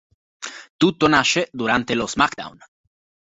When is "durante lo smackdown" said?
1.51-2.57